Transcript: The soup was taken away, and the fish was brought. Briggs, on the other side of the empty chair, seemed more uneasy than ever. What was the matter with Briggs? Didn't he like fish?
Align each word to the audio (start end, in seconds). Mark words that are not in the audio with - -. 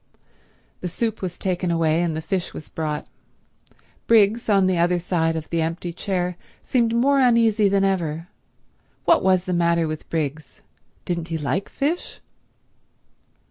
The 0.79 0.87
soup 0.87 1.21
was 1.21 1.37
taken 1.37 1.69
away, 1.69 2.01
and 2.01 2.17
the 2.17 2.23
fish 2.23 2.55
was 2.55 2.69
brought. 2.69 3.05
Briggs, 4.07 4.49
on 4.49 4.65
the 4.65 4.79
other 4.79 4.97
side 4.97 5.35
of 5.35 5.47
the 5.51 5.61
empty 5.61 5.93
chair, 5.93 6.37
seemed 6.63 6.95
more 6.95 7.19
uneasy 7.19 7.69
than 7.69 7.83
ever. 7.83 8.27
What 9.05 9.21
was 9.21 9.45
the 9.45 9.53
matter 9.53 9.87
with 9.87 10.09
Briggs? 10.09 10.63
Didn't 11.05 11.27
he 11.27 11.37
like 11.37 11.69
fish? 11.69 12.19